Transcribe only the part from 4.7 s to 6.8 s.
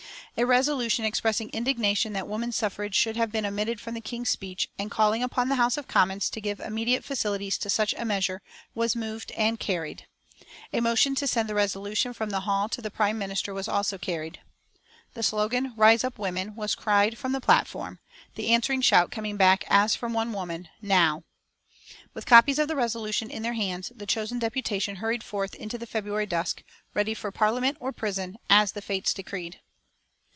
and calling upon the House of Commons to give